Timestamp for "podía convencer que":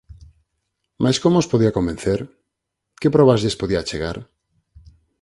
1.51-3.13